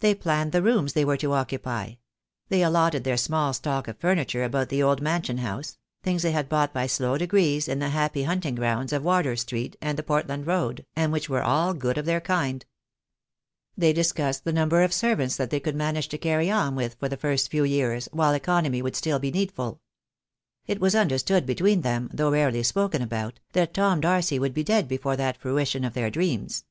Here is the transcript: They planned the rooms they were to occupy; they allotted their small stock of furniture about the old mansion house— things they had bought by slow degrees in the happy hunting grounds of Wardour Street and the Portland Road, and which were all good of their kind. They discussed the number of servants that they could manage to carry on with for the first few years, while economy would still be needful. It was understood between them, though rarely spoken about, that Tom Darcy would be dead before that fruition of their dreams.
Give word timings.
They 0.00 0.16
planned 0.16 0.50
the 0.50 0.60
rooms 0.60 0.92
they 0.92 1.04
were 1.04 1.16
to 1.18 1.34
occupy; 1.34 1.94
they 2.48 2.64
allotted 2.64 3.04
their 3.04 3.16
small 3.16 3.52
stock 3.52 3.86
of 3.86 3.96
furniture 3.96 4.42
about 4.42 4.70
the 4.70 4.82
old 4.82 5.00
mansion 5.00 5.38
house— 5.38 5.78
things 6.02 6.22
they 6.24 6.32
had 6.32 6.48
bought 6.48 6.74
by 6.74 6.88
slow 6.88 7.16
degrees 7.16 7.68
in 7.68 7.78
the 7.78 7.90
happy 7.90 8.24
hunting 8.24 8.56
grounds 8.56 8.92
of 8.92 9.04
Wardour 9.04 9.36
Street 9.36 9.76
and 9.80 9.96
the 9.96 10.02
Portland 10.02 10.48
Road, 10.48 10.84
and 10.96 11.12
which 11.12 11.28
were 11.28 11.44
all 11.44 11.74
good 11.74 11.96
of 11.96 12.06
their 12.06 12.20
kind. 12.20 12.66
They 13.78 13.92
discussed 13.92 14.42
the 14.42 14.52
number 14.52 14.82
of 14.82 14.92
servants 14.92 15.36
that 15.36 15.50
they 15.50 15.60
could 15.60 15.76
manage 15.76 16.08
to 16.08 16.18
carry 16.18 16.50
on 16.50 16.74
with 16.74 16.96
for 16.98 17.08
the 17.08 17.16
first 17.16 17.48
few 17.48 17.62
years, 17.62 18.08
while 18.10 18.34
economy 18.34 18.82
would 18.82 18.96
still 18.96 19.20
be 19.20 19.30
needful. 19.30 19.80
It 20.66 20.80
was 20.80 20.96
understood 20.96 21.46
between 21.46 21.82
them, 21.82 22.10
though 22.12 22.32
rarely 22.32 22.64
spoken 22.64 23.00
about, 23.00 23.38
that 23.52 23.74
Tom 23.74 24.00
Darcy 24.00 24.40
would 24.40 24.54
be 24.54 24.64
dead 24.64 24.88
before 24.88 25.14
that 25.18 25.36
fruition 25.36 25.84
of 25.84 25.94
their 25.94 26.10
dreams. 26.10 26.64